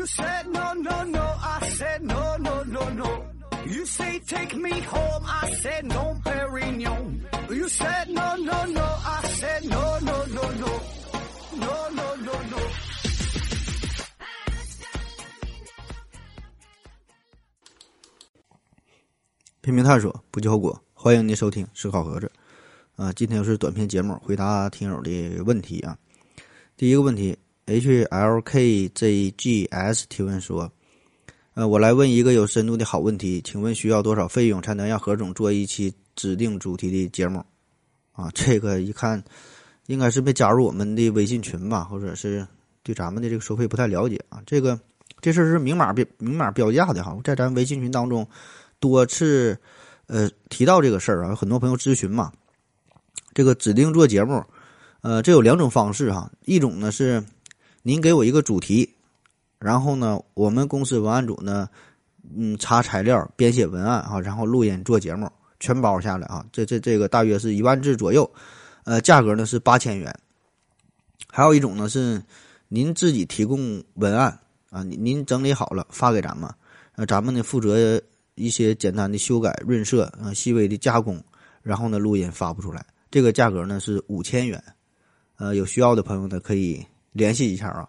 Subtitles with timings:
[0.00, 1.20] You said no, no, no.
[1.20, 3.22] I said no, no, no, no.
[3.66, 5.24] You say take me home.
[5.26, 7.20] I said no, Perignon.
[7.50, 8.80] You said no, no, no.
[8.80, 10.80] I said no, no, no, no.
[11.52, 12.58] No, no, no, no.
[19.60, 20.82] 拼命探索，不计后果。
[20.94, 22.32] 欢迎您收听《思考盒子》
[23.02, 25.98] 啊，今天又是短篇节目，回答听友的问题啊。
[26.78, 27.38] 第一个问题
[27.70, 30.70] ，HLKZGS 提问说：
[31.54, 37.44] 呃，我来问一个有深度的好问题，请问需要多少费用才能让何总做一期指定主题的节目？
[38.12, 39.22] 啊， 这个一看
[39.86, 42.46] 应该是没加入我们的微信群吧，或者是
[42.82, 44.42] 对咱们的这个收费不太了解啊。
[44.44, 44.78] 这个
[45.20, 48.26] 这事儿是明码标明码标价的哈，在咱微信群当中。
[48.82, 49.58] 多次，
[50.06, 52.32] 呃，提到这个事儿啊，有很多朋友咨询嘛。
[53.34, 54.42] 这个指定做节目，
[55.02, 56.32] 呃，这有两种方式哈。
[56.46, 57.22] 一种呢是，
[57.82, 58.94] 您给我一个主题，
[59.58, 61.68] 然后呢，我们公司文案组呢，
[62.36, 66.44] 嗯，查材料、编写文案啊，然后录音做节目，全包下来啊。
[66.52, 68.30] 这这这个大约是一万字左右，
[68.84, 70.14] 呃，价格呢是八千元。
[71.28, 72.22] 还有一种呢是，
[72.68, 74.38] 您自己提供文案
[74.70, 76.50] 啊，您您整理好了发给咱们，
[76.96, 78.00] 呃，咱们呢负责。
[78.36, 81.22] 一些简单的修改、润色啊，细微的加工，
[81.62, 82.82] 然后呢，录音发布出来。
[83.10, 84.62] 这个价格呢是五千元，
[85.36, 87.88] 呃，有需要的朋友呢可以联系一下啊。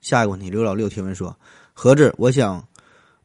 [0.00, 1.36] 下一个问题，刘老六提问说
[1.72, 2.66] ：“盒子，我想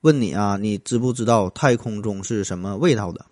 [0.02, 3.26] 问你啊，你知不知道太空中是什么味道的？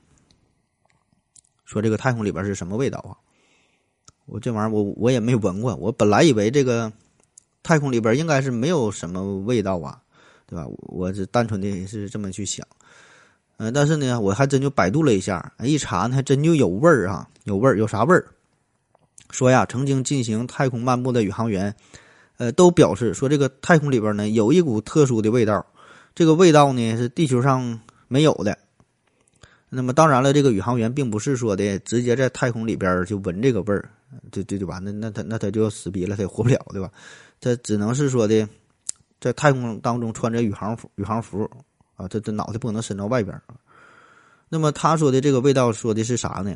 [1.66, 3.16] 说这个太空里边是什么味道啊？
[4.25, 6.91] 我这玩意儿我我也没闻过，我本来以为这个
[7.64, 10.02] 太空里边应该是没有什么味道啊。”
[10.49, 10.66] 对吧？
[10.83, 12.66] 我是单纯的是这么去想，
[13.58, 18.33] 嗯，但是呢，我还真就百度了一下，一查呢，还真就有味儿啊，有味儿，有啥味儿？
[19.30, 21.75] 说呀，曾经进行太空漫步的宇航员，
[22.38, 25.65] 呃，都表示说，这个太空里边呢，有一股特殊的味道，
[26.15, 28.58] 这个味道呢是地球上没有的。
[29.70, 33.89] 那么当然了，这个宇航员并不是说的直接在太空里边就闻这个味儿，
[34.32, 34.80] 对对对吧？
[34.80, 36.89] 那那他那他就死逼了，他也活不了，对吧？
[37.42, 38.48] 他只能是说的。
[39.20, 41.49] 在太空当中穿着宇航服，宇航服
[41.95, 43.42] 啊，这这脑袋不能伸到外边。
[44.48, 46.55] 那么他说的这个味道说的是啥呢？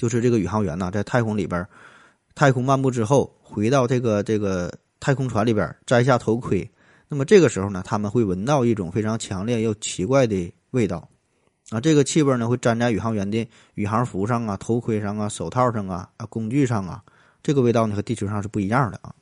[0.00, 1.66] 就是这个宇航员呢，在太空里边，
[2.34, 6.66] 太空漫步之后，回到这个这个太空船里边，摘下头盔。
[7.06, 11.06] 那么这个时候呢，他们会闻到一种非常强烈又奇怪的味道
[11.68, 11.78] 啊。
[11.78, 17.02] 这个气味呢，会粘在宇航员的宇航服上啊、头盔上啊、手套上啊、啊工具上啊。
[17.42, 19.14] 这个味道呢，和地球上是不一样的啊。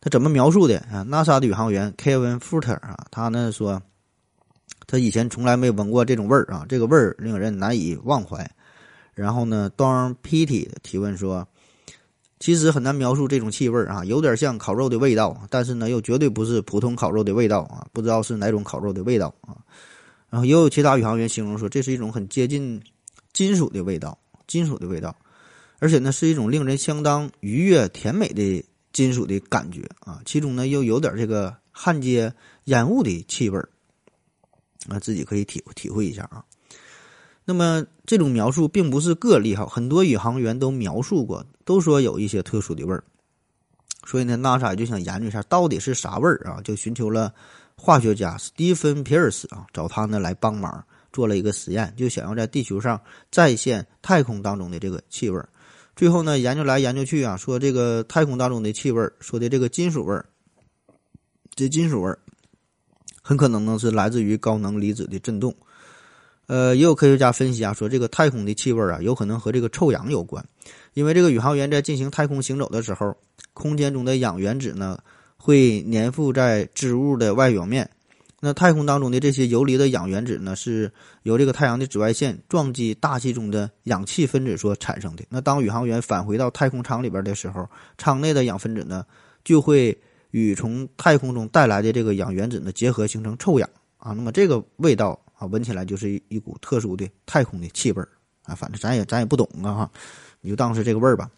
[0.00, 3.82] 他怎么描述的啊？NASA 的宇航员 Kevin Futter 啊，他呢说，
[4.86, 8.50] 他以前从来没闻过这种味儿啊，这个味儿令人难以忘怀。
[9.18, 11.46] 然后呢，Don Petty 提问说，
[12.38, 19.56] 其实很难描述这种气味啊，有点像烤肉的味道，但是呢，又绝对不是普通烤肉的味道啊，不知道是哪种烤肉的味道啊。
[20.30, 22.80] 然后也有其他宇航员形容说，这是一种很接近
[23.32, 25.16] 金属的味道，金属的味道，
[25.78, 28.64] 而且呢，是一种令人相当愉悦、甜美的。
[28.90, 32.32] 金属的感觉啊，其中呢又有点这个焊接
[32.64, 33.56] 烟雾的气味，
[34.88, 36.42] 啊，自己可以体体会一下啊。
[37.48, 43.02] 那么这种描述并不是个例哈，很多宇航员都描述过，都说有一些特殊的味儿。
[44.04, 47.32] 所以呢，NASA 就想研究一下到底是啥味儿啊，就寻求了
[47.74, 53.00] 化学家斯蒂芬·皮尔斯啊，找他呢来帮忙做了一个实验，就想要在地球上
[53.30, 55.42] 再现太空当中的这个气味。
[55.96, 60.26] 最后呢，研究来研究去啊，说这个太空当中的气味说的这个金属味儿，
[61.54, 62.18] 这金属味儿
[63.22, 65.56] 很可能呢是来自于高能离子的震动。
[66.48, 70.44] 呃，也有科学家分析啊，说这个太空的气味啊，有可能和这个臭氧有关，
[70.94, 73.14] 因为这个宇航员在进行太空行走的时候，
[73.52, 74.98] 空间中的氧原子呢
[75.36, 77.88] 会粘附在织物的外表面。
[78.40, 80.90] 那太空当中的这些游离的氧原子呢，是
[81.24, 85.24] 由这个太阳的紫外线撞击大气中的氧气分子所产生的。
[85.28, 87.68] 那当宇航员返回到太空舱里边的时候，
[87.98, 89.04] 舱内的氧分子呢，
[89.44, 89.98] 就会
[90.30, 93.68] 与从太空中带来的这个氧原子呢结合，形成臭氧
[93.98, 94.12] 啊。
[94.12, 98.02] 那么这个味道啊，闻起来就是一股特殊的太空的气味
[98.44, 98.54] 啊。
[98.54, 99.90] 反正咱也咱也不懂啊哈，
[100.42, 101.30] 你就当是这个味儿吧。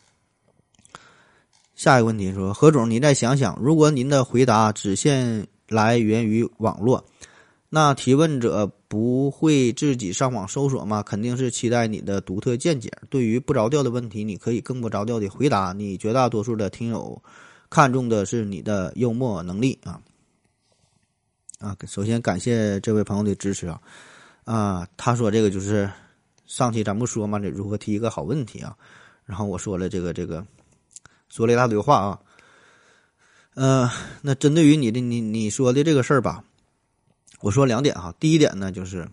[1.76, 5.47] 下一个问题说，何总，你再想想，如果您的回答只限。
[5.70, 7.05] 来源于网络，
[7.69, 11.00] 那提问者不会自己上网搜索吗？
[11.00, 12.91] 肯定是期待你的独特见解。
[13.08, 15.73] 对于不着调的问题，你可以更不着调的回答。
[15.73, 17.23] 你绝大多数的听友
[17.69, 20.02] 看重的是你的幽默能力啊！
[21.61, 23.81] 啊，首先感谢这位朋友的支持啊！
[24.45, 25.91] 啊，他说这个就是
[26.47, 28.75] 上期咱不说嘛，这如何提一个好问题啊？
[29.27, 30.43] 然后我说了这个这个，
[31.29, 32.21] 说了一大堆话啊。
[33.53, 33.91] 呃，
[34.23, 36.43] 那针对于你的你你说的这个事儿吧，
[37.43, 38.15] 我说两点哈。
[38.19, 39.07] 第一点呢，就是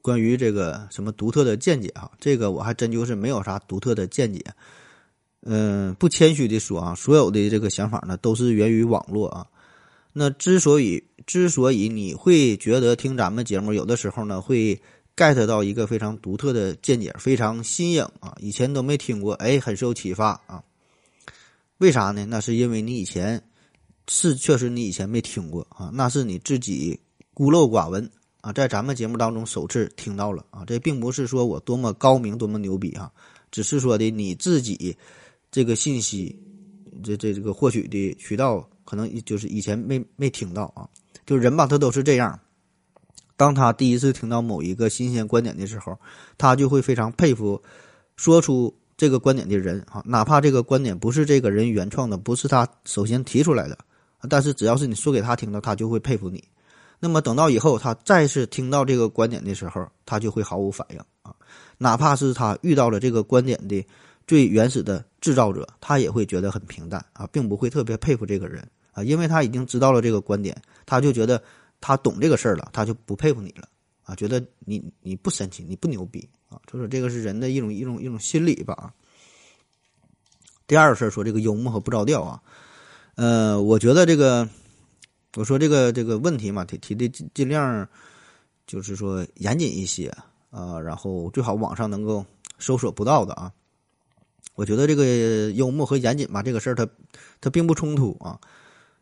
[0.00, 4.42] 关于这个什么独特的见解啊，这个我还真就是没有啥独特的见解。
[5.42, 9.46] 嗯，不谦虚的说啊，所有的这个想法呢，都是源于网络啊。
[10.14, 14.80] 那之所以之所以你会觉得听咱们节目有的时候呢，会
[15.16, 20.62] get 到一个非常独特的见解，非常新颖啊，以前都没听过，哎，很受启发啊。
[21.78, 22.24] 为啥呢？
[22.26, 23.42] 那是因为你以前
[24.08, 26.98] 是确实你以前没听过啊，那是你自己
[27.34, 28.10] 孤陋寡闻
[28.40, 30.64] 啊，在咱们节目当中首次听到了啊。
[30.64, 33.10] 这并不是说我多么高明、多么牛逼啊，
[33.50, 34.96] 只是说的你自己。
[35.54, 36.34] 这个信息，
[37.04, 40.88] 这这这个获取的渠道，可能就是以前没没听到啊。
[41.26, 42.38] 就人吧，他都是这样。
[43.36, 45.98] 当他第一次听到某一个新鲜观点的时候，
[46.38, 47.60] 他就会非常佩服
[48.16, 53.78] 说出这个观点的人啊，哪怕这个观点不是这个人原创的，不是他首先提出来的，
[54.28, 56.42] 但是只要是你说给他听的，他就会佩服你。
[57.00, 61.34] 那么等到以后他再次听到这个观点的时候，他就会毫无反应啊，
[61.78, 63.86] 哪怕是他遇到了这个观点的。
[64.24, 70.56] 最原始的制造者，他也会觉得很平淡啊，并不会特别佩服这个人啊，因为他已经知道了这个观点，
[70.86, 71.42] 他就觉得
[71.80, 73.68] 他懂这个事儿了，他就不佩服你了
[74.04, 78.92] 啊，觉得你你不神奇，你不牛逼啊，就是这个是人的一种一种一种心理吧。
[80.66, 82.42] 第二个事儿说这个幽默和不着调啊，
[83.16, 84.48] 呃，我觉得这个
[85.36, 87.88] 我说这个这个问题嘛，提提的尽尽量
[88.66, 90.08] 就是说严谨一些
[90.50, 92.24] 啊，然后最好网上能够
[92.58, 93.52] 搜索不到的啊。
[94.54, 96.86] 我觉得这个幽默和严谨吧，这个事儿它
[97.40, 98.38] 它并不冲突啊。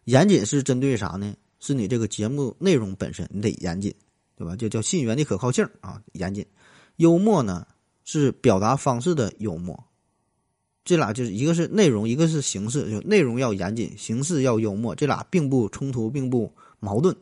[0.04, 1.34] 严谨是针对啥呢？
[1.58, 3.94] 是你这个节目内容本身，你得严谨，
[4.36, 4.56] 对吧？
[4.56, 6.44] 就叫信源的可靠性啊，严谨。
[6.96, 7.66] 幽默呢
[8.04, 9.84] 是表达方式的幽默，
[10.84, 17.14] 这俩就是一个是内容，一个是形式，就内容要严谨，形式要幽默，这俩并不冲突，并不矛盾，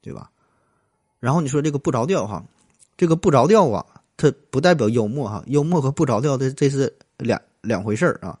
[0.00, 0.30] 对吧？
[1.20, 2.44] 然后你说这个不着调哈，
[2.96, 3.84] 这个不着调啊，
[4.16, 7.40] 它不代表幽默哈，幽默和不着调的这是两。
[7.62, 8.36] 两回事儿啊，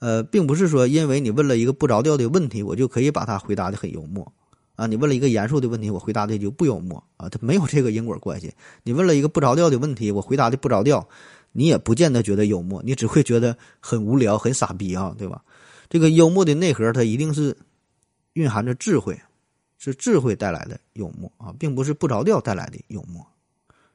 [0.00, 4.32] 呃，并不是说因为你问了一个不着调的问题，我就可以把它回答的很幽默
[4.76, 4.86] 啊。
[4.86, 7.28] 你问了一个严肃的问题，我回答的就不幽默啊。
[7.28, 8.52] 它没有这个因果关系。
[8.84, 11.08] 你问了一个不着调的问题，我回答的不着调，
[11.52, 15.42] 你也不见得觉得幽默，你只会觉得很无聊、很傻逼啊，对吧？
[15.90, 17.56] 这个幽默的内核，它一定是
[18.34, 19.18] 蕴含着智慧，
[19.78, 23.26] 是智慧带来的幽默啊，并不是不着调带来的幽默。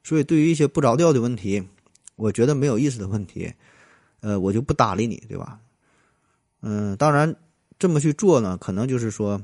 [0.03, 1.63] 所以，对于一些不着调的问题，
[2.17, 3.53] 我觉得没有意思的问题。
[4.19, 5.59] 呃，我就不搭理你，对吧？
[6.65, 7.35] 嗯，当然
[7.77, 9.41] 这么去做呢，可能就是说，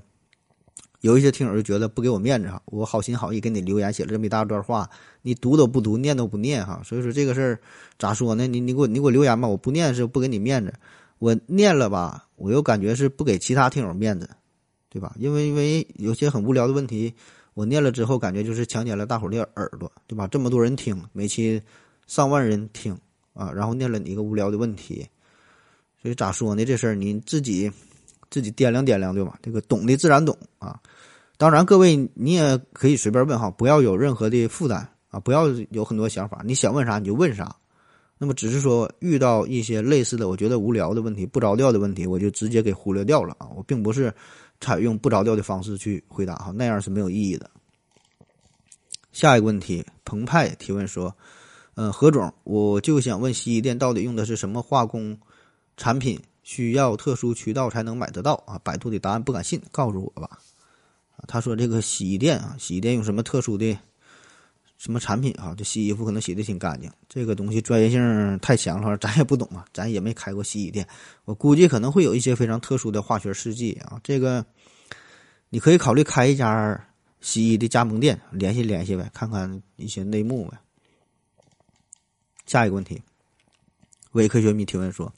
[1.01, 2.61] 有一些听友就觉得不给我面子哈。
[2.65, 4.89] 我好心好意给你留言，写了这么一大段话，
[5.21, 6.81] 你读都不读，念都不念哈。
[6.85, 7.59] 所以说这个事儿
[7.97, 8.47] 咋说呢？
[8.47, 10.73] 你你给我你给我留言吧，我不念是不给你面子，
[11.17, 14.29] 我念了吧，我又感觉是不给其他听友面子，
[14.87, 15.13] 对吧？
[15.19, 17.13] 因为因为有些很无聊的问题，
[17.53, 20.25] 我念了之后，感觉就是强奸了大伙儿的耳朵，对吧？
[20.27, 21.61] 这么多人听，每期
[22.07, 22.97] 上万人听。
[23.33, 25.07] 啊，然后念了你一个无聊的问题，
[26.01, 26.63] 所以咋说呢？
[26.63, 27.69] 这事儿你自己
[28.29, 29.37] 自己掂量掂量，对吧？
[29.41, 30.79] 这个懂的自然懂啊。
[31.37, 37.55] 当然，各位你也可以随便问哈，不要有任何的负担啊，不要有很多想法，你想问啥你就问啥。
[38.17, 43.47] 那么只是说遇到一些类似的，我觉得无聊的问题、不着调的问题，我就直接给忽略掉了啊。
[43.55, 44.13] 我并不是
[44.59, 47.49] 采用不着调的方式去回答哈，那样是没有意义的。
[49.11, 51.13] 下一个问题，澎湃提问说。
[51.75, 55.17] 嗯，何总，我就想问，洗衣店到底用的是什么化工
[55.79, 56.21] 产品？
[56.41, 58.59] 需要特殊渠道才能买得到啊？
[58.63, 60.39] 百度的答案不敢信，告诉我吧。
[61.27, 63.77] 他说这个洗衣店啊，洗衣店用什么特殊的
[64.79, 65.53] 什么产品啊？
[65.55, 66.91] 这洗衣服可能洗的挺干净。
[67.07, 70.87] 这个东西专业性太强了，咱也不懂啊，咱也没开过洗衣店。
[71.25, 74.01] 我估计可能会有一些非常特殊的化学试剂啊。
[74.03, 74.43] 这个
[75.49, 76.83] 你可以考虑开一家
[77.21, 80.57] 洗衣的加盟店，联系联系呗，看看一些内幕呗。
[82.47, 83.03] 下一个问题，
[84.13, 85.13] 伪科学迷提问说：“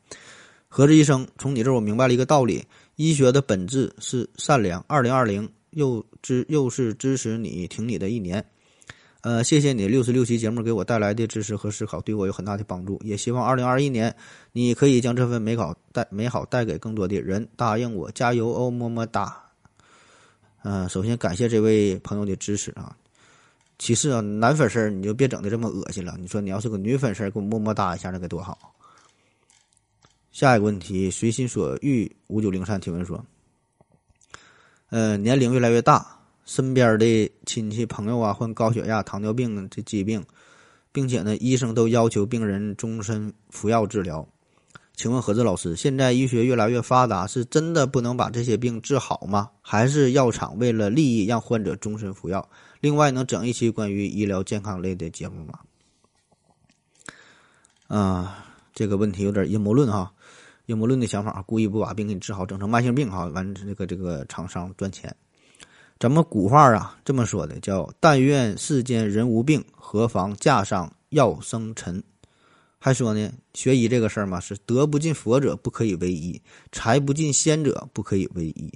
[0.73, 2.63] 何志医生，从你这儿我明白了一个道理，
[2.95, 4.81] 医学的本质是善良。
[4.87, 8.45] 二零二零又支又是支持你挺你的一年，
[9.19, 12.97] 呃，谢谢你六十六期节目给我带来的知识和思考，对我有很大的帮助。
[13.03, 14.15] 也希望二零二一年
[14.53, 17.45] 你可以将这份美好带美好带给更多的人。
[17.57, 19.43] 答应我，加油哦，么么哒。
[20.63, 22.95] 嗯，首先感谢这位朋友的支持啊。”
[23.77, 26.15] 其次啊，男粉丝你就别整的这么恶心了。
[26.17, 28.73] 你说你要是个女粉丝给我么么哒一下，那该多好。
[30.31, 33.23] 下一个问题，随心所欲五九零三提问说：，
[34.89, 36.05] 呃，年龄越来越大，
[36.45, 40.23] 身边的亲戚朋友啊患高血压、糖尿病这疾病，
[40.91, 44.27] 并且呢，医生都要求病人终身服药治疗。
[44.93, 49.49] 请问何志老师，现在医学越来越发达，是真的不能把这些病治好吗？
[49.61, 52.47] 还是药厂为了利益让患者终身服药？
[52.81, 55.59] 另外，能整一期关于医疗健康类的节目吗？
[57.87, 58.40] 啊，
[58.73, 60.11] 这个问题有点阴谋论哈，
[60.65, 65.15] 阴谋论的想法，故意不把病给你治好，整成慢性病哈，完这个这个厂商赚钱。
[65.99, 72.03] 咱们古话啊这么说的，叫“但愿世间人无病，何妨架上药生尘”。
[72.79, 78.73] 还说呢，学医这个事儿嘛，是德不进佛者不可以为医，财不进仙者不可以为医。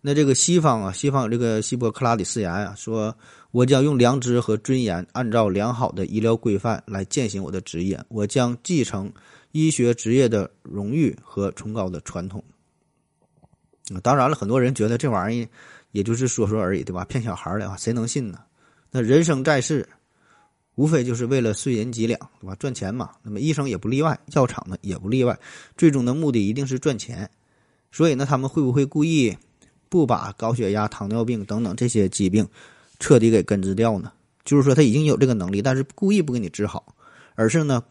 [0.00, 3.16] 那这个西方啊，西方有这个希波克拉底誓言啊，说
[3.50, 9.12] 我将用良知和尊严，按照良好的医疗规范来践行我的职业，我将继承
[9.52, 12.42] 医学职业的荣誉和崇高的传统。
[14.02, 15.48] 当然了，很多人觉得这玩意儿。
[15.92, 17.06] 也就是说说而已，对吧？
[17.06, 18.40] 骗小孩的话，谁能信呢？
[18.90, 19.88] 那人生在世，
[20.74, 22.54] 无非就是为了碎银几两，对吧？
[22.56, 23.12] 赚钱嘛。
[23.22, 25.38] 那么医生也不例外，药厂呢也不例外，
[25.74, 27.30] 最终的目的一定是赚钱。
[27.90, 29.34] 所以呢，他们会不会故意
[29.88, 32.46] 不把高血压、糖尿病等等这些疾病
[32.98, 34.12] 彻底给根治掉呢？
[34.44, 36.94] 就是说他已经有这个能力，但是故意不给你治好，
[37.34, 37.82] 而是呢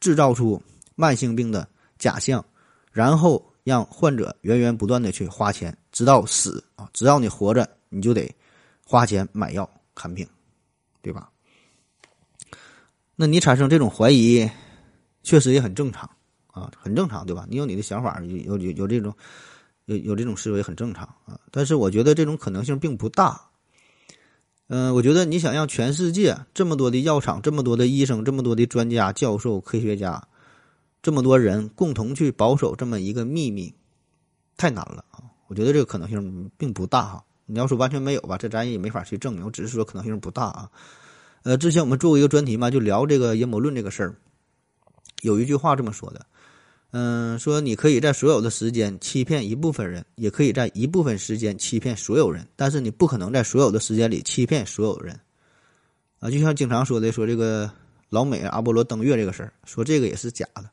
[0.00, 0.62] 制造出
[0.94, 2.44] 慢性病的假象，
[2.92, 3.44] 然后。
[3.66, 6.88] 让患者源源不断的去花钱，直到死啊！
[6.92, 8.32] 只要你活着，你就得
[8.84, 10.24] 花钱买药看病，
[11.02, 11.28] 对吧？
[13.16, 14.48] 那你产生这种怀疑，
[15.24, 16.08] 确实也很正常
[16.46, 17.44] 啊，很正常，对吧？
[17.50, 19.12] 你有你的想法，有有有这种
[19.86, 21.40] 有有这种思维很正常啊。
[21.50, 23.40] 但是我觉得这种可能性并不大。
[24.68, 30.22] 嗯，我觉得你想让全世界这么多的药厂、这么多的医生、这么多的专家、教授、科学家。
[31.02, 33.72] 这么多人共同去保守这么一个秘密，
[34.56, 35.22] 太难了啊！
[35.46, 37.24] 我觉得这个可能性并不大哈。
[37.44, 39.44] 你要说完全没有吧，这咱也没法去证明。
[39.44, 40.68] 我只是说可能性不大啊。
[41.44, 44.16] 呃，之前我们做过一个专题嘛，就聊这个阴谋论这个事儿。
[45.22, 46.26] 有一句话这么说的，
[46.92, 55.18] 嗯，说你可以在所有的时间欺骗一部分人，也可以在一部分时间欺骗所有人，但是你不可能在所有的时间里欺骗所有人。
[56.20, 57.70] 啊，就像经常说的，说这个
[58.08, 60.64] 老美阿波罗登月这个事儿，说这个也是假的。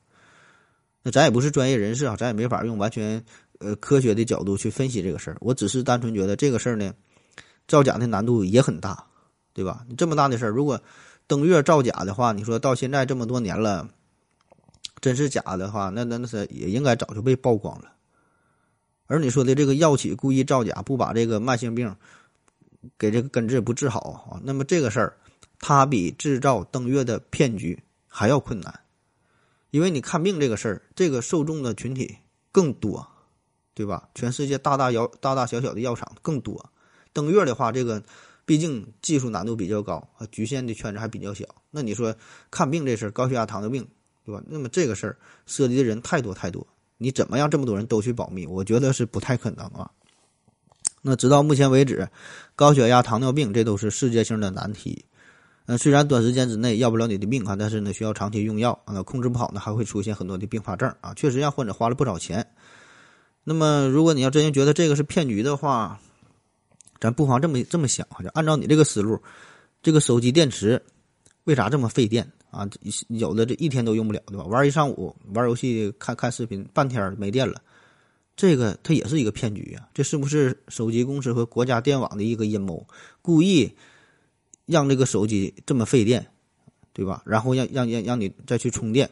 [1.02, 3.22] 那咱也不是专业人士啊，咱也没法用完全
[3.58, 5.36] 呃科学的角度去分析这个事儿。
[5.40, 6.94] 我只是单纯觉得这个事儿呢，
[7.68, 9.04] 造假的难度也很大，
[9.52, 9.84] 对吧？
[9.86, 10.80] 你这么大的事儿，如果
[11.26, 13.86] 登月造假的话，你说到现在这么多年了，
[15.04, 17.92] 真是假的话，那那那是也应该早就被曝光了。
[19.04, 21.94] 而你说的这个药企故意造假，不把这个慢性病
[22.96, 25.18] 给这个根治不治好啊，那么这个事儿，
[25.58, 28.80] 它比制造登月的骗局还要困难。
[29.72, 32.16] 因为你看病这个事儿，这个受众的群体
[32.50, 33.06] 更多，
[33.74, 34.08] 对吧？
[34.14, 36.70] 全世界大大药大大小小的药厂更多。
[37.12, 38.02] 登月的话，这个
[38.46, 41.44] 毕竟技术难度比较高，啊局限的圈子还比较小。
[41.70, 42.16] 那你说
[42.50, 43.86] 看病这事儿，高血压、糖尿病，
[44.24, 44.42] 对吧？
[44.46, 45.16] 那么这个事儿
[45.46, 46.66] 涉及的人太多太多，
[46.96, 48.46] 你怎么让这么多人都去保密？
[48.46, 49.90] 我觉得是不太可能啊。
[51.02, 52.08] 那直到目前为止，
[52.56, 55.04] 高血压、糖尿病这都是世界性的难题。
[55.66, 62.46] 呃，虽然短时间之内要不了你的命啊，但是呢，需要长期用药啊，控制不好呢，还会出现很多的并发症啊，确实让患者花了不少钱。
[63.44, 66.00] 那么，如果你要真心觉得这个是骗局的话，
[67.00, 69.20] 咱不妨这么这么想啊，就按照你这个思路，
[69.82, 70.82] 这个手机电池
[71.44, 72.68] 为啥这么费电啊？
[73.08, 74.44] 有的这一天都用不了，对吧？
[74.44, 77.60] 玩一上午，玩游戏、看看视频，半天没电了，
[78.36, 79.88] 这个它也是一个骗局啊！
[79.92, 82.86] 这是不是手机公司和国家电网的一个阴谋，
[83.20, 83.74] 故意？
[84.66, 86.26] 让这个手机这么费电，
[86.94, 87.22] 对吧？
[87.26, 89.06] 然后让让让让你再去充电，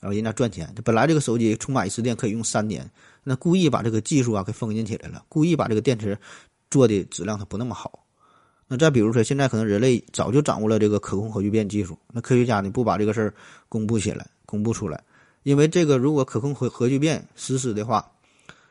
[0.00, 0.70] 然后人家赚钱。
[0.84, 2.90] 本来这个手机充满一次电可以用三年，
[3.24, 6.18] 那故意把这个技术啊给封禁起来了，故意把这个电池
[6.70, 8.04] 做的质量它不那么好。
[8.68, 13.34] 那再比如说，现在可能人类早就掌握了这个可控核聚变技术，那科学家呢不把这个事儿
[13.68, 15.02] 公布起来、公布出来，
[15.42, 18.08] 因为这个如果可控核核聚变实施的话，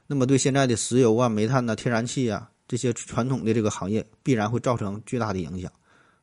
[0.05, 5.71] 那么对现在的石油啊、煤炭呐、天然气啊这些传统的这个行业必然会造成巨大的影响。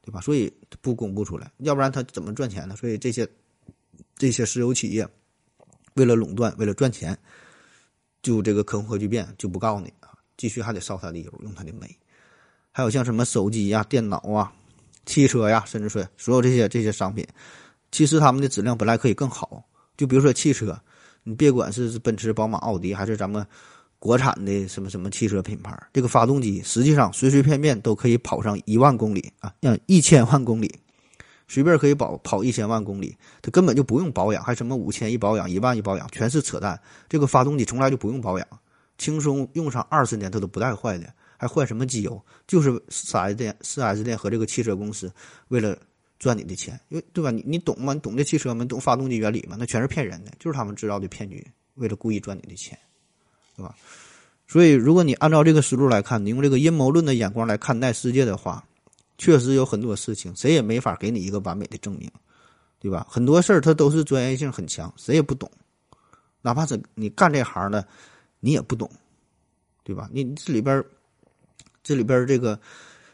[0.07, 0.21] 对吧？
[0.21, 0.53] 所以
[0.83, 2.77] 不公布出来，要不然他怎么赚钱呢？
[2.77, 3.27] 所以这些
[4.19, 5.09] 这些石油企业
[5.95, 7.19] 为了垄断，为了赚钱，
[8.21, 11.89] 就这个可控核聚变就不告诉你啊，继续还得烧他的油，用他的煤。
[12.77, 14.53] 还有像什么手机呀、电脑啊、
[15.07, 17.25] 汽车呀，甚至说所有这些这些商品，
[17.93, 19.65] 其实他们的质量本来可以更好。
[19.97, 20.77] 就比如说汽车，
[21.23, 23.47] 你别管是奔驰、宝马、奥迪，还是咱们。
[24.01, 30.71] 国产的什么什么汽车品牌，这个发动机实际上随随便便都可以跑上一万公里啊，让一千万公里，
[31.49, 36.79] 随便可以跑跑一千万公里，它根本就不用保养，还什么五千一保养，一万一保养，全是扯淡。
[37.09, 38.47] 这个发动机从来就不用保养，
[38.99, 41.11] 轻松用上二十年它都不带坏的，
[41.45, 42.25] 还换什么机油？
[42.47, 45.13] 就是四 S 店、四 S 店和这个汽车公司
[45.49, 45.77] 为了
[46.19, 47.31] 赚你的钱，因为对吧？
[47.31, 47.93] 你你懂吗？
[47.93, 48.65] 你懂这汽车吗？
[48.65, 49.57] 你懂发动机原理吗？
[49.59, 52.79] 那全是骗人的，就是他们制造的骗局，为了故意赚你的钱，
[53.55, 53.75] 对吧？
[54.49, 58.65] 所以，如果你按照这个思路来看，你用这个阴谋论的眼光来看待世界的话，
[59.19, 62.11] 确实有很多事情谁也没法给你一个完美的证明，
[62.79, 63.07] 对吧？
[63.11, 65.51] 很多事儿它都是专业性很强，谁也不懂，
[66.41, 67.87] 哪怕是你干这行的，
[68.41, 68.91] 你也不懂，
[69.83, 70.09] 对吧？
[70.13, 70.83] 你这里边
[71.85, 72.59] 这里边这个，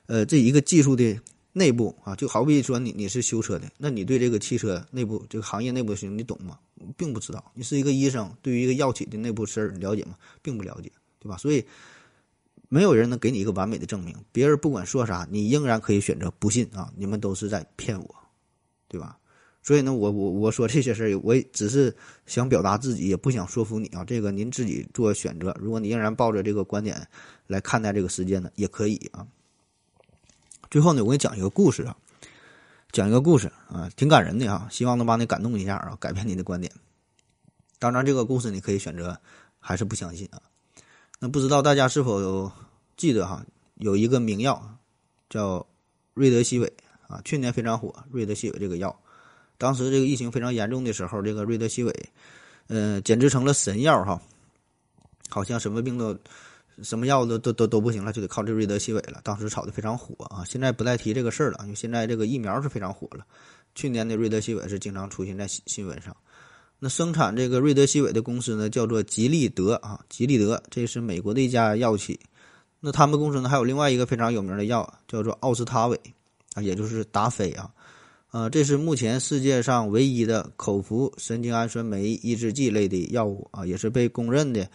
[0.07, 1.21] 呃，这一个技术的
[1.53, 6.59] 内部啊，就好比说你你是修车的，那你对这个汽车内部这个行业内部的事情你懂吗？
[6.97, 7.53] 并不知道。
[7.55, 10.15] 你是一个医生，对于一个药企的内部事儿了解吗？
[10.41, 10.91] 并不了解。
[11.23, 11.37] 对吧？
[11.37, 11.63] 所以
[12.71, 14.17] 没有人能给你一个完美的证明。
[14.33, 16.91] 别人不管说啥，你仍然可以选择不信啊！
[16.97, 18.15] 你们都是在骗我，
[18.89, 19.19] 对吧？
[19.71, 21.95] 所以呢，我我我说这些事儿，我只是
[22.27, 24.05] 想表达自己，也不想说服你啊。
[24.05, 25.57] 这个您自己做选择。
[25.61, 27.07] 如果你仍然抱着这个观点
[27.47, 29.25] 来看待这个时间呢，也可以啊。
[30.73, 31.97] 最后呢，我给你讲一个故事啊，
[32.91, 36.73] 讲一个故事啊，挺感人的啊，希望能把你感动一下啊，改变你的观点。
[37.79, 39.17] 当然，这个故事你可以选择
[39.61, 40.43] 还是不相信啊。
[41.21, 42.51] 那不知道大家是否有
[42.97, 43.47] 记得哈？
[43.77, 44.77] 有一个名药
[45.29, 45.65] 叫
[46.15, 46.73] 瑞德西韦
[47.07, 47.95] 啊，去年非常火。
[48.11, 49.01] 瑞德西韦这个药，
[49.61, 51.95] 当时这个疫情非常严重的时候，这个瑞德西韦，
[52.69, 54.19] 呃，简直成了神药哈。
[55.29, 56.19] 好像什么病都、
[56.83, 59.21] 什么药都都都都不行了，就得靠这瑞德西韦了。
[59.23, 60.43] 当时炒的非常火啊。
[60.47, 63.27] 现在不再提这个事儿了，因为现在这个疫苗是非常火了。
[63.75, 66.17] 去年的瑞德西韦是经常出现在新新闻上。
[66.79, 72.19] 那生产这个瑞德西韦的公司呢，叫做吉利德啊，吉利德，这是美国的一家药企。
[72.81, 76.01] 那他们公司呢，还有另外一个非常有名的药，叫做奥司他韦
[76.55, 77.71] 啊，也就是达菲啊，
[78.33, 84.71] 呃，这是目前世界上唯一的口服神经氨酸酶抑制剂类的药物啊，也是被公认的，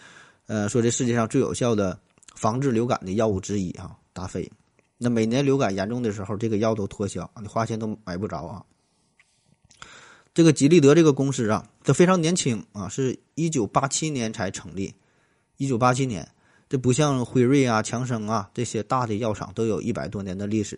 [0.47, 1.97] 呃，说这世界上最有效的
[2.35, 4.51] 防治流感的药物之一啊，达菲。
[4.97, 8.63] 那每年流感严重的时候，这个药都脱销，你花钱都买不着啊。
[10.33, 14.93] 这个吉利德这个公司啊，它非常年轻啊，是一九八七年才成立。
[15.55, 16.27] 一九八七年，
[16.67, 20.77] 这不像辉瑞啊、强生啊这些大的药厂都有一百多年的历史。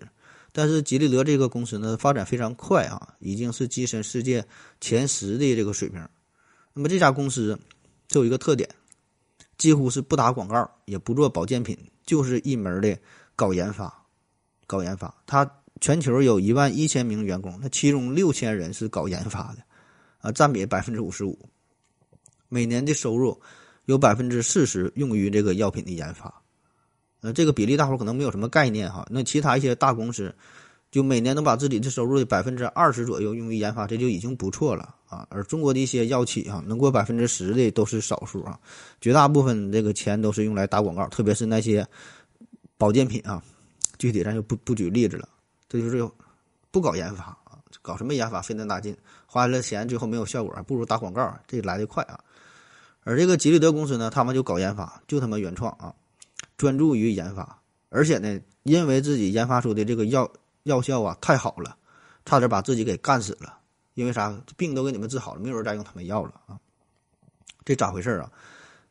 [0.52, 4.46] 但是吉利德这个公司呢，发展非常快啊，已经是跻身世界
[4.82, 6.08] 前十的这个水平。
[6.74, 7.58] 那么这家公司
[8.08, 8.70] 就有一个特点，
[9.58, 12.98] 几乎是不打广告，也不做保健品，就是一门的
[13.36, 14.06] 搞研发，
[14.66, 15.14] 搞研发。
[15.26, 15.50] 它。
[15.80, 19.58] 全球有一万一千名员工，那其中六千人是搞研发的，
[20.18, 21.38] 啊，占比百分之五十五。
[22.50, 23.40] 每年的收入
[23.86, 26.34] 有百分之四十用于这个药品的研发，
[27.22, 29.06] 呃，这个比例大伙可能没有什么概念哈。
[29.10, 30.34] 那其他一些大公司，
[30.92, 35.26] 就每年能把自己的收入的百分之二十左右用于研发，这就已经不错了啊。
[35.30, 38.60] 而中国的一些药企啊，能过百分之十的都是少数啊，
[39.02, 41.86] 绝大部分这个钱都是用来打广告，特别是那些
[42.78, 43.44] 保健品啊，
[43.98, 45.28] 具体咱就不不举例子了。
[45.68, 46.10] 这就是
[46.72, 52.20] 不搞研发啊，搞什么研发费那大劲，花了钱最后没有效果，还不如打广告，这来的快啊。
[53.04, 55.94] 而这个吉利德公司呢，他们就搞研发，就他妈原创啊，
[56.58, 60.30] 专注于研发，而且呢，因为自己研发出的这个药
[60.64, 61.78] 药效啊太好了，
[62.26, 63.58] 差点把自己给干死了。
[63.94, 64.40] 因为啥？
[64.58, 66.60] 病都给你们治好了，没有人再用他们药了啊。
[67.66, 68.32] 这咋回事啊？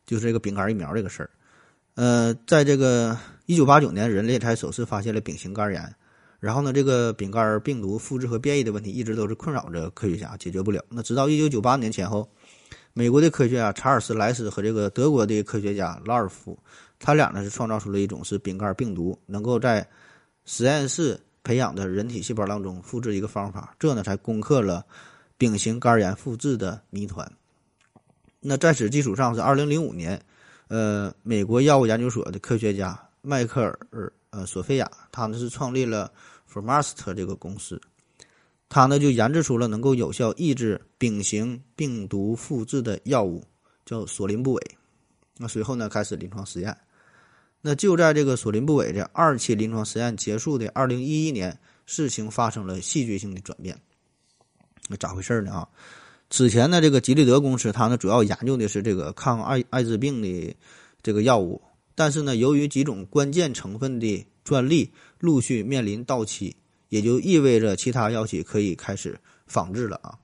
[0.04, 1.30] 就是这个丙肝疫苗这个事儿。
[1.94, 5.94] 呃，在这个一九八九年，人类才首次发现了丙型肝炎。
[6.40, 10.84] 然后呢，这个丙肝病毒复制和变异的问题一直都是困扰着科学家，解决不了。
[10.88, 12.28] 那直到一九九八年前后，
[12.92, 16.58] 美国的科学家查尔斯莱斯和这个德国的科学家劳尔夫，
[16.98, 19.86] 他俩呢是创造出了一种是丙肝病毒能够在
[20.44, 24.84] 实验室培养的人体细胞当中复制一个方法，这呢才攻克了
[25.38, 27.30] 丙型肝炎复制的谜团。
[28.40, 30.20] 那在此基础上，是二零零五年，
[30.68, 34.12] 呃，美国药物研究所的科学家迈克尔。
[34.30, 36.12] 呃，索菲亚，他呢是创立了
[36.46, 37.80] f o r m a s t 这个公司，
[38.68, 43.42] 他呢就研制出了能够有效抑制丙型病毒复制的药物，
[43.86, 44.62] 叫索林布韦。
[45.38, 46.76] 那随后呢开始临床实验。
[47.62, 53.76] 那就在这个索林布韦的二期临床实验结束的二零一一年，事情发生了戏剧性的转变。
[54.88, 55.52] 那咋回事呢？
[55.52, 55.68] 啊，
[56.30, 60.56] 此前呢这个吉利德公司，它呢主要研究的是这个抗艾艾滋病的
[61.02, 61.60] 这个药物。
[61.96, 66.54] 但是呢，由于几种关键成分的专利陆续面临到期，
[66.88, 70.14] 也就意味着其他药企可以开始仿制了啊。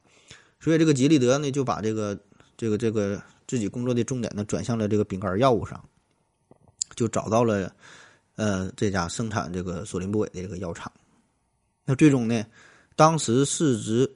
[0.60, 2.16] 所以这个吉利德呢，就把这个
[2.56, 5.82] 这个这个自己工作的重点呢，转向了这个丙肝药物上，
[6.94, 7.74] 就找到了
[8.36, 10.90] 呃这家生产这个索林布韦的这个药厂。
[11.84, 12.44] 那最终呢，
[12.96, 14.10] 当时市值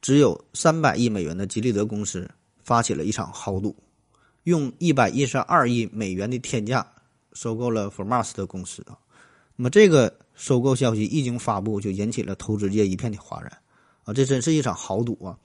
[0.00, 2.30] 只有三百亿美元的吉利德公司
[2.62, 3.74] 发起了一场豪赌。
[4.44, 6.84] 用一百一十二亿美元的天价
[7.34, 8.96] 收购了 f o r m a s 的公司啊，
[9.54, 13.52] 那么这个收购消息一经发布，就引起了投资界一片的哗然
[14.04, 14.14] 啊！
[14.14, 15.36] 这真是一场豪赌啊！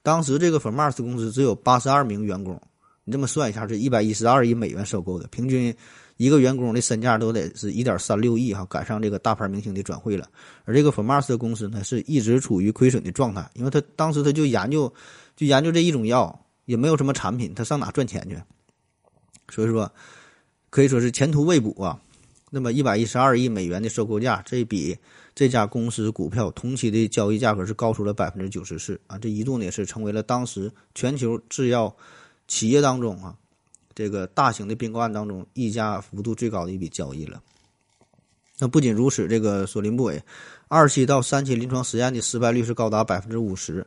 [0.00, 2.58] 当时这个 Formas 公司只有八十二名员工，
[3.02, 5.76] 你这么算一下，是一百一十二亿美元收购的，平均
[6.16, 10.28] 一个员工的身价都得是一点三六亿哈，赶上这个大牌明星的转会了。
[10.64, 14.92] 而这个 Formas 公司呢，是一直处于亏损的状态，因为他当时他就研究
[15.36, 18.36] 就研究这一种药，也没有什么产品，他上哪赚钱去？
[19.48, 19.92] 所以说，
[20.70, 22.00] 可以说是前途未卜啊。
[22.48, 24.96] 那么一百一十二亿美元的收购价，这比
[25.34, 29.18] 这家公司股票同期的交易价格是高出了百分之九十四啊！
[29.18, 31.94] 这一度呢是成为了当时全球制药
[32.46, 33.36] 企业当中啊
[33.96, 37.42] 这个大型的并购案当中溢价幅度最高的一笔交易了。
[38.58, 40.22] 那不仅如此，这个索林布韦
[40.68, 43.84] 二期到三期临床实验的失败率是高达百分之五十，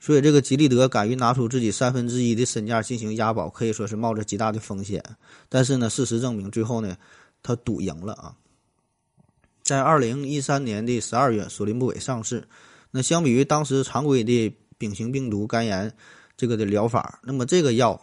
[0.00, 5.00] 所以这个吉利德敢于拿出自己三分之一的身价进行押宝，可以说是冒着极大的风险。
[5.48, 6.96] 但是呢，事实证明最后呢。
[7.44, 8.36] 他赌赢了啊！
[9.64, 12.46] 在二零一三年的十二月，索林布韦上市。
[12.92, 15.92] 那相比于当时常规的丙型病毒肝炎
[16.36, 18.00] 这个的疗法，那么这个药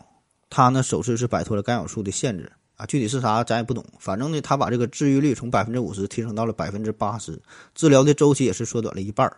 [0.49, 2.85] 它呢首次是摆脱了干扰素的限制啊。
[2.85, 7.39] 具体是啥咱也不懂，反正呢，它把这个治愈率从百分之五十提升到了百分之八十，
[7.75, 9.31] 治疗的周期也是缩短了一半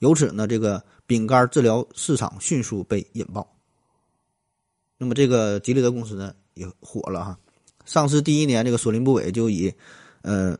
[0.00, 3.48] 由此呢，这个丙肝治疗市场迅速被引爆。
[4.96, 7.38] 那么这个吉利德公司呢也火了哈。
[7.84, 9.72] 上市第一年，这个索林布韦就以，
[10.22, 10.56] 呃，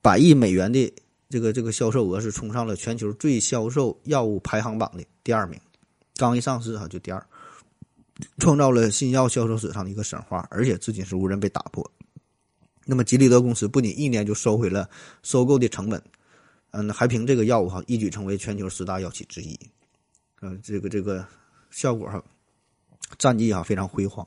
[0.00, 0.92] 百亿美元的
[1.28, 5.58] 这个这个销售额是冲上了全球最销售药物排行榜的第二名。
[6.16, 7.26] 刚一上市哈就第二，
[8.38, 11.88] 创造了新药销售史上的一个神话，而且至今是无人被打破。
[12.84, 14.88] 那么吉利德公司不仅一年就收回了
[15.22, 16.02] 收购的成本，
[16.72, 19.58] 嗯，还凭这个药物哈一举成为全球十大药企之一，
[20.40, 21.24] 嗯，这个这个
[21.70, 22.22] 效果哈，
[23.18, 24.26] 战绩哈非常辉煌。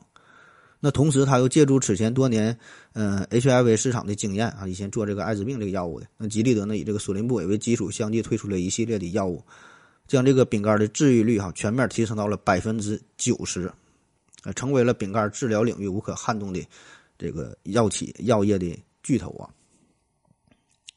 [0.80, 2.56] 那同时，他又借助此前多年，
[2.93, 6.06] 嗯，HIV 市场的经验啊，以前做这个艾滋病这个药物的。
[6.15, 9.43] 那吉利德呢，以这个索林布韦为基础，相继推出了一系列的药物，
[10.08, 13.72] 将这个丙肝的治愈率哈全面提升到了百分之九十，
[14.44, 16.65] 呃，成为了丙肝治疗领域无可撼动的
[17.18, 19.50] 这个药企药业的巨头啊。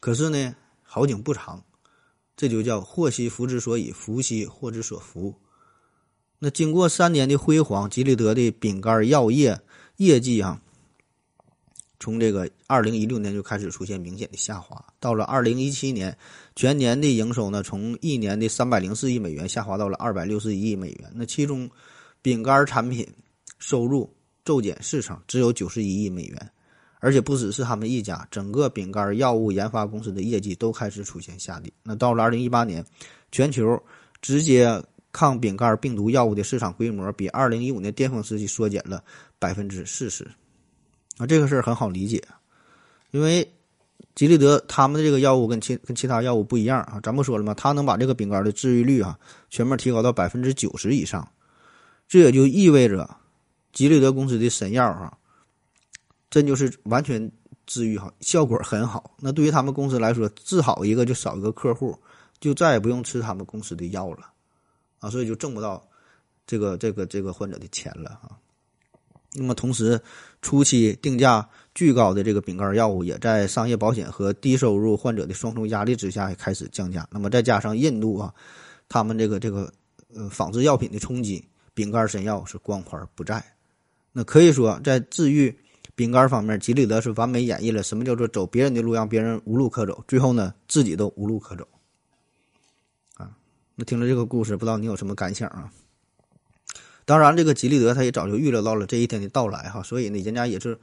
[0.00, 1.64] 可是呢，好景不长，
[2.36, 5.34] 这就叫祸兮福之所以，福兮祸之所伏。
[6.38, 9.60] 那经过三年的辉煌，吉利德的丙肝药业。
[9.96, 10.62] 业绩啊，
[12.00, 16.16] 从这个二零一六年就开始出现明显的下滑，到了二零一七年，
[16.54, 21.10] 全年的营收呢，从一年的三百零四亿美元下滑到了二百六十一亿美元。
[21.14, 21.68] 那其中，
[22.22, 23.06] 饼干产品
[23.58, 24.12] 收入
[24.44, 26.50] 骤减四成，只有九十一亿美元。
[27.00, 31.72] 而且不只是他们一家，整个饼干药物研发公司的业绩都开始出现下跌。
[31.84, 32.84] 那到了二零一八年，
[33.30, 33.80] 全球
[34.20, 34.82] 直接
[35.12, 39.00] 抗丙肝病毒药物的市场规模比二零一五年巅峰时期缩减了
[39.38, 40.28] 百分之四十，
[41.18, 42.22] 啊，这个事儿很好理解，
[43.10, 43.46] 因为
[44.14, 47.52] 吉利德他们的这个药物跟其跟其他药物不一样啊，咱不说了吗？
[47.54, 49.18] 他能把这个丙肝的治愈率啊
[49.50, 51.28] 全面提高到百分之九十以上，
[52.08, 53.08] 这也就意味着
[53.72, 55.16] 吉利德公司的神药啊，
[56.30, 57.30] 真就是完全
[57.66, 59.14] 治愈好，效果很好。
[59.20, 61.96] 那对于他们公司来说，治好一个就少一个客户，
[62.40, 64.30] 就再也不用吃他们公司的药了。
[65.00, 65.86] 啊，所以就挣不到
[66.46, 68.34] 这个这个这个患者的钱了啊。
[69.34, 70.00] 那么同时，
[70.40, 77.06] 初期定价巨高的这个丙肝药物，也在商业保险和低收入患者的双重压力之下，开始降价。
[77.12, 78.32] 那么再加上印度啊，
[78.88, 79.72] 他们这个这个
[80.14, 83.44] 呃仿制药品的冲击，丙肝神药是光环不在。
[84.12, 85.54] 那可以说，在治愈
[85.94, 91.68] 丙肝方面，吉利德是完美演绎了什么叫做走别人的路，让别人无路可走，最后呢，自己都无路可走。
[93.16, 93.30] 啊
[93.76, 95.70] 那听了这个故事，不知道你有什么感想啊？
[97.08, 100.78] 当然，这个吉利德他也早就预料到了这一天的到来哈，所以呢，人家也是，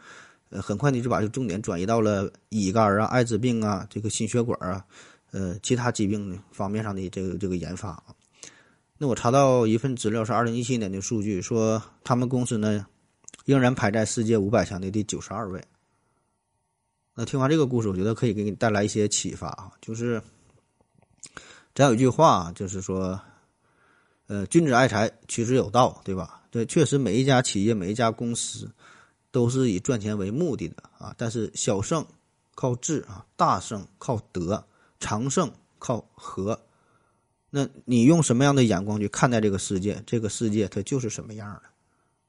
[0.49, 4.83] 呃，很快的就把这个重点转移到了乙肝啊、艾滋病啊、这个心血管啊、
[5.29, 8.05] 呃，其他疾病方面上的这个这个研发啊。
[8.97, 12.87] 那我查到一份资料是二零一七年的数据，说他们公司呢
[13.45, 15.63] 仍然排在世界五百强的第九十二位。
[17.13, 20.19] 那听完这个故事，我觉得可以给你带来一些启发啊，就是。
[21.75, 23.19] 咱有一句话，就是说，
[24.27, 26.41] 呃，君子爱财，取之有道，对吧？
[26.49, 28.69] 对，确实每一家企业、每一家公司
[29.31, 31.13] 都是以赚钱为目的的啊。
[31.17, 32.05] 但是小胜
[32.55, 34.65] 靠智啊，大胜靠德，
[34.99, 36.59] 长胜靠和。
[37.49, 40.01] 那你用什么样的眼光去看待这个世界？
[40.05, 41.63] 这个世界它就是什么样的？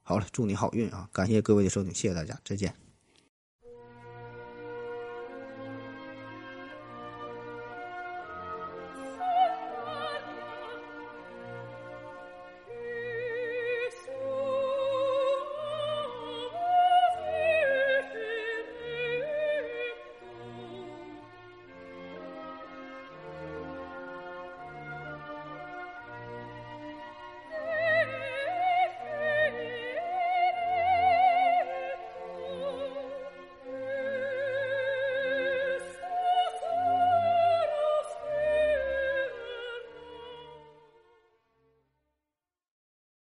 [0.03, 1.09] 好了，祝你好运啊！
[1.13, 2.86] 感谢各位的收听，谢谢大家，再见。